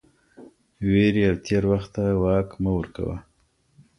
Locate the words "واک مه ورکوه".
2.21-3.17